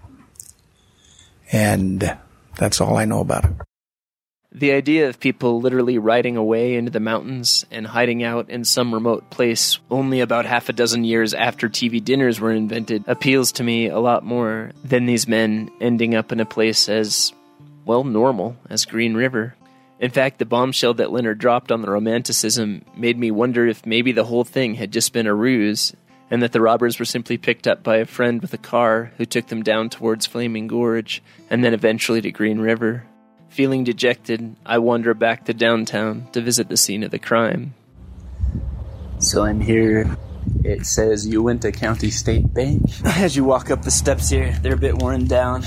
And 1.53 2.17
that's 2.57 2.81
all 2.81 2.97
I 2.97 3.05
know 3.05 3.21
about 3.21 3.45
it. 3.45 3.53
The 4.51 4.73
idea 4.73 5.09
of 5.09 5.21
people 5.21 5.61
literally 5.61 5.99
riding 5.99 6.37
away 6.37 6.75
into 6.75 6.91
the 6.91 7.01
mountains 7.01 7.67
and 7.71 7.87
hiding 7.87 8.25
out 8.25 8.49
in 8.49 8.65
some 8.65 8.95
remote 8.95 9.29
place 9.31 9.79
only 9.91 10.21
about 10.21 10.47
half 10.47 10.71
a 10.71 10.73
dozen 10.73 11.05
years 11.05 11.35
after 11.35 11.69
TV 11.69 12.03
dinners 12.03 12.41
were 12.41 12.53
invented 12.53 13.05
appeals 13.07 13.53
to 13.53 13.63
me 13.63 13.89
a 13.89 13.99
lot 13.99 14.25
more 14.25 14.73
than 14.83 15.05
these 15.05 15.29
men 15.29 15.71
ending 15.83 16.15
up 16.15 16.33
in 16.33 16.41
a 16.41 16.47
place 16.47 16.89
as, 16.89 17.33
well, 17.85 18.05
normal 18.05 18.57
as 18.71 18.87
Green 18.87 19.15
River. 19.15 19.55
In 20.01 20.11
fact, 20.11 20.39
the 20.39 20.47
bombshell 20.47 20.95
that 20.95 21.13
Leonard 21.13 21.39
dropped 21.39 21.71
on 21.71 21.83
the 21.83 21.91
romanticism 21.91 22.85
made 22.97 23.19
me 23.19 23.31
wonder 23.31 23.67
if 23.67 23.85
maybe 23.85 24.13
the 24.13 24.25
whole 24.25 24.45
thing 24.45 24.75
had 24.75 24.93
just 24.93 25.13
been 25.13 25.27
a 25.27 25.35
ruse 25.35 25.93
and 26.31 26.43
that 26.43 26.53
the 26.53 26.61
robbers 26.61 26.99
were 26.99 27.05
simply 27.05 27.39
picked 27.39 27.67
up 27.67 27.83
by 27.83 27.97
a 27.97 28.05
friend 28.05 28.43
with 28.43 28.53
a 28.55 28.59
car 28.59 29.13
who 29.17 29.25
took 29.25 29.49
them 29.49 29.63
down 29.63 29.89
towards 29.91 30.27
Flaming 30.27 30.67
Gorge 30.67 31.23
and 31.51 31.65
then 31.65 31.75
eventually 31.75 32.21
to 32.21 32.31
Green 32.31 32.61
River. 32.61 33.05
Feeling 33.49 33.85
dejected, 33.85 34.57
I 34.67 34.79
wander 34.79 35.15
back 35.15 35.47
to 35.47 35.55
downtown 35.55 36.29
to 36.33 36.41
visit 36.41 36.69
the 36.69 36.77
scene 36.77 37.03
of 37.03 37.11
the 37.11 37.19
crime. 37.19 37.75
So 39.21 39.45
I'm 39.45 39.61
here. 39.61 40.17
It 40.65 40.87
says 40.87 41.27
Uinta 41.27 41.73
County 41.73 42.11
State 42.11 42.53
Bank. 42.53 42.83
As 43.05 43.37
you 43.37 43.45
walk 43.45 43.71
up 43.71 43.83
the 43.83 43.91
steps 43.91 44.29
here, 44.29 44.57
they're 44.63 44.75
a 44.75 44.79
bit 44.79 44.99
worn 44.99 45.27
down. 45.27 45.65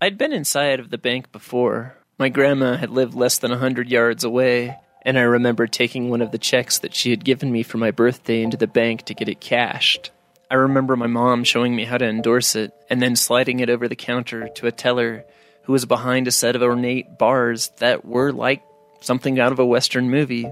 I'd 0.00 0.18
been 0.18 0.32
inside 0.32 0.78
of 0.78 0.90
the 0.90 0.98
bank 0.98 1.32
before. 1.32 1.96
My 2.18 2.28
grandma 2.28 2.76
had 2.76 2.90
lived 2.90 3.14
less 3.14 3.38
than 3.38 3.50
a 3.50 3.58
hundred 3.58 3.90
yards 3.90 4.24
away, 4.24 4.78
and 5.06 5.16
I 5.16 5.22
remember 5.22 5.68
taking 5.68 6.10
one 6.10 6.20
of 6.20 6.32
the 6.32 6.38
checks 6.38 6.80
that 6.80 6.92
she 6.92 7.10
had 7.10 7.24
given 7.24 7.52
me 7.52 7.62
for 7.62 7.78
my 7.78 7.92
birthday 7.92 8.42
into 8.42 8.56
the 8.56 8.66
bank 8.66 9.04
to 9.04 9.14
get 9.14 9.28
it 9.28 9.40
cashed. 9.40 10.10
I 10.50 10.56
remember 10.56 10.96
my 10.96 11.06
mom 11.06 11.44
showing 11.44 11.76
me 11.76 11.84
how 11.84 11.96
to 11.96 12.04
endorse 12.04 12.56
it 12.56 12.74
and 12.90 13.00
then 13.00 13.14
sliding 13.14 13.60
it 13.60 13.70
over 13.70 13.86
the 13.86 13.94
counter 13.94 14.48
to 14.56 14.66
a 14.66 14.72
teller 14.72 15.24
who 15.62 15.72
was 15.72 15.84
behind 15.84 16.26
a 16.26 16.32
set 16.32 16.56
of 16.56 16.62
ornate 16.62 17.18
bars 17.18 17.68
that 17.78 18.04
were 18.04 18.32
like 18.32 18.64
something 19.00 19.38
out 19.38 19.52
of 19.52 19.60
a 19.60 19.66
Western 19.66 20.10
movie, 20.10 20.50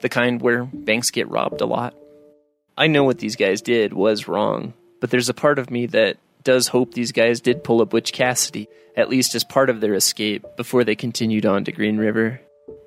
the 0.00 0.08
kind 0.08 0.42
where 0.42 0.64
banks 0.64 1.12
get 1.12 1.30
robbed 1.30 1.60
a 1.60 1.66
lot. 1.66 1.94
I 2.76 2.88
know 2.88 3.04
what 3.04 3.20
these 3.20 3.36
guys 3.36 3.62
did 3.62 3.92
was 3.92 4.26
wrong, 4.26 4.74
but 5.00 5.10
there's 5.10 5.28
a 5.28 5.34
part 5.34 5.60
of 5.60 5.70
me 5.70 5.86
that 5.86 6.16
does 6.42 6.68
hope 6.68 6.92
these 6.92 7.12
guys 7.12 7.40
did 7.40 7.62
pull 7.62 7.80
up 7.82 7.90
Butch 7.90 8.12
Cassidy, 8.12 8.68
at 8.96 9.08
least 9.08 9.36
as 9.36 9.44
part 9.44 9.70
of 9.70 9.80
their 9.80 9.94
escape, 9.94 10.44
before 10.56 10.82
they 10.82 10.96
continued 10.96 11.46
on 11.46 11.64
to 11.64 11.72
Green 11.72 11.98
River 11.98 12.40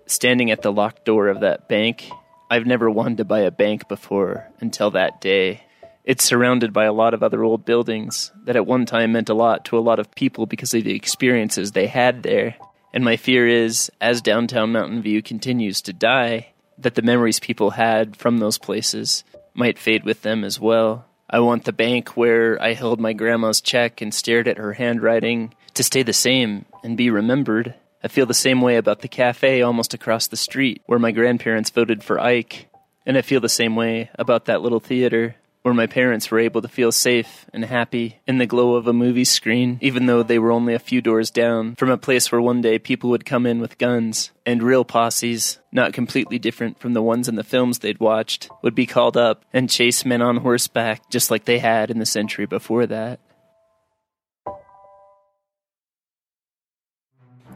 standing 0.10 0.52
at 0.52 0.62
the 0.62 0.72
locked 0.72 1.06
door 1.06 1.28
of 1.28 1.42
that 1.42 1.68
bank. 1.68 2.10
I've 2.50 2.66
never 2.66 2.90
wanted 2.90 3.18
to 3.18 3.26
buy 3.26 3.42
a 3.42 3.52
bank 3.52 3.88
before 3.88 4.48
until 4.60 4.92
that 4.92 5.22
day. 5.22 5.64
It's 6.04 6.24
surrounded 6.24 6.74
by 6.74 6.86
a 6.86 6.94
lot 6.94 7.14
of 7.14 7.22
other 7.22 7.44
old 7.44 7.66
buildings 7.66 8.32
that 8.46 8.56
at 8.56 8.66
one 8.66 8.88
time 8.88 9.12
meant 9.12 9.30
a 9.30 9.36
lot 9.36 9.66
to 9.66 9.78
a 9.78 9.80
lot 9.80 10.00
of 10.00 10.16
people 10.16 10.48
because 10.48 10.74
of 10.74 10.84
the 10.84 10.96
experiences 10.96 11.72
they 11.72 11.88
had 11.88 12.24
there. 12.24 12.56
And 12.92 13.04
my 13.04 13.18
fear 13.18 13.48
is, 13.48 13.92
as 14.02 14.22
downtown 14.22 14.72
Mountain 14.72 15.04
View 15.04 15.22
continues 15.22 15.82
to 15.84 15.94
die, 15.94 16.54
that 16.80 16.96
the 16.96 17.04
memories 17.04 17.40
people 17.40 17.72
had 17.72 18.16
from 18.16 18.40
those 18.40 18.58
places 18.58 19.24
might 19.54 19.78
fade 19.78 20.04
with 20.04 20.24
them 20.24 20.44
as 20.44 20.60
well. 20.60 21.06
I 21.30 21.42
want 21.42 21.66
the 21.66 21.74
bank 21.74 22.18
where 22.18 22.60
I 22.60 22.74
held 22.74 23.00
my 23.00 23.14
grandma's 23.14 23.62
check 23.62 24.02
and 24.02 24.12
stared 24.12 24.48
at 24.48 24.58
her 24.58 24.74
handwriting 24.74 25.54
to 25.76 25.84
stay 25.84 26.02
the 26.02 26.14
same 26.14 26.66
and 26.84 26.98
be 26.98 27.12
remembered. 27.12 27.76
I 28.04 28.08
feel 28.08 28.26
the 28.26 28.34
same 28.34 28.62
way 28.62 28.78
about 28.78 29.02
the 29.02 29.08
cafe 29.08 29.62
almost 29.62 29.94
across 29.94 30.28
the 30.28 30.38
street 30.38 30.82
where 30.86 31.00
my 31.00 31.12
grandparents 31.12 31.70
voted 31.70 32.04
for 32.04 32.20
Ike. 32.20 32.68
And 33.06 33.18
I 33.18 33.22
feel 33.22 33.42
the 33.42 33.50
same 33.50 33.76
way 33.76 34.10
about 34.16 34.46
that 34.46 34.62
little 34.62 34.80
theater 34.80 35.36
where 35.62 35.74
my 35.74 35.88
parents 35.88 36.32
were 36.32 36.40
able 36.40 36.62
to 36.62 36.68
feel 36.68 36.92
safe 36.92 37.46
and 37.54 37.66
happy 37.66 38.20
in 38.26 38.38
the 38.38 38.46
glow 38.46 38.76
of 38.76 38.88
a 38.88 38.94
movie 38.94 39.26
screen, 39.26 39.78
even 39.82 40.06
though 40.06 40.24
they 40.24 40.40
were 40.40 40.52
only 40.52 40.74
a 40.74 40.80
few 40.80 41.02
doors 41.02 41.30
down 41.30 41.76
from 41.76 41.90
a 41.90 41.98
place 41.98 42.32
where 42.32 42.42
one 42.42 42.62
day 42.62 42.80
people 42.80 43.10
would 43.10 43.26
come 43.26 43.46
in 43.46 43.60
with 43.60 43.78
guns 43.78 44.32
and 44.46 44.64
real 44.64 44.86
posses, 44.86 45.60
not 45.72 45.92
completely 45.92 46.40
different 46.40 46.80
from 46.80 46.94
the 46.94 47.02
ones 47.02 47.28
in 47.28 47.36
the 47.36 47.44
films 47.44 47.80
they'd 47.80 48.00
watched, 48.00 48.50
would 48.62 48.74
be 48.74 48.86
called 48.86 49.18
up 49.18 49.44
and 49.52 49.70
chase 49.70 50.06
men 50.06 50.22
on 50.22 50.38
horseback 50.38 51.10
just 51.10 51.30
like 51.30 51.44
they 51.44 51.60
had 51.60 51.92
in 51.92 52.00
the 52.00 52.06
century 52.06 52.46
before 52.46 52.86
that. 52.88 53.20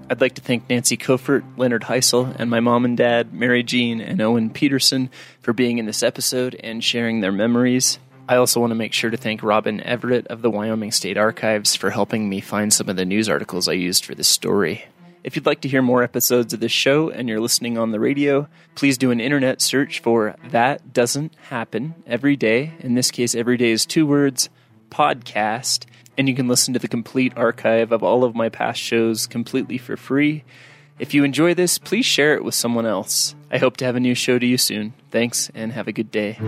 I'd 0.09 0.21
like 0.21 0.35
to 0.35 0.41
thank 0.41 0.69
Nancy 0.69 0.97
Kofert, 0.97 1.43
Leonard 1.57 1.83
Heisel, 1.83 2.35
and 2.37 2.49
my 2.49 2.59
mom 2.59 2.85
and 2.85 2.97
dad, 2.97 3.33
Mary 3.33 3.63
Jean 3.63 4.01
and 4.01 4.21
Owen 4.21 4.49
Peterson, 4.49 5.09
for 5.41 5.53
being 5.53 5.77
in 5.77 5.85
this 5.85 6.03
episode 6.03 6.55
and 6.55 6.83
sharing 6.83 7.21
their 7.21 7.31
memories. 7.31 7.99
I 8.27 8.35
also 8.35 8.59
want 8.59 8.71
to 8.71 8.75
make 8.75 8.93
sure 8.93 9.09
to 9.09 9.17
thank 9.17 9.41
Robin 9.41 9.81
Everett 9.81 10.27
of 10.27 10.41
the 10.41 10.49
Wyoming 10.49 10.91
State 10.91 11.17
Archives 11.17 11.75
for 11.75 11.89
helping 11.89 12.29
me 12.29 12.41
find 12.41 12.73
some 12.73 12.89
of 12.89 12.95
the 12.95 13.05
news 13.05 13.29
articles 13.29 13.67
I 13.67 13.73
used 13.73 14.05
for 14.05 14.13
this 14.13 14.27
story. 14.27 14.85
If 15.23 15.35
you'd 15.35 15.45
like 15.45 15.61
to 15.61 15.69
hear 15.69 15.81
more 15.81 16.03
episodes 16.03 16.53
of 16.53 16.59
this 16.59 16.71
show 16.71 17.09
and 17.09 17.29
you're 17.29 17.39
listening 17.39 17.77
on 17.77 17.91
the 17.91 17.99
radio, 17.99 18.47
please 18.75 18.97
do 18.97 19.11
an 19.11 19.21
internet 19.21 19.61
search 19.61 20.01
for 20.01 20.35
That 20.49 20.93
Doesn't 20.93 21.33
Happen 21.49 21.95
every 22.05 22.35
day. 22.35 22.73
In 22.79 22.93
this 22.93 23.09
case, 23.09 23.33
every 23.33 23.55
day 23.55 23.71
is 23.71 23.85
two 23.85 24.05
words 24.05 24.49
podcast 24.89 25.85
and 26.17 26.29
you 26.29 26.35
can 26.35 26.47
listen 26.47 26.73
to 26.73 26.79
the 26.79 26.87
complete 26.87 27.33
archive 27.35 27.91
of 27.91 28.03
all 28.03 28.23
of 28.23 28.35
my 28.35 28.49
past 28.49 28.79
shows 28.79 29.27
completely 29.27 29.77
for 29.77 29.97
free. 29.97 30.43
If 30.99 31.13
you 31.13 31.23
enjoy 31.23 31.53
this, 31.53 31.77
please 31.77 32.05
share 32.05 32.35
it 32.35 32.43
with 32.43 32.55
someone 32.55 32.85
else. 32.85 33.35
I 33.51 33.57
hope 33.57 33.77
to 33.77 33.85
have 33.85 33.95
a 33.95 33.99
new 33.99 34.15
show 34.15 34.37
to 34.39 34.45
you 34.45 34.57
soon. 34.57 34.93
Thanks, 35.11 35.49
and 35.55 35.71
have 35.73 35.87
a 35.87 35.91
good 35.91 36.11
day. 36.11 36.39